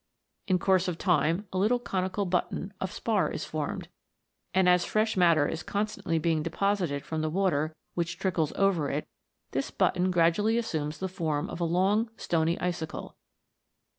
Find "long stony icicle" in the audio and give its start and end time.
11.65-13.15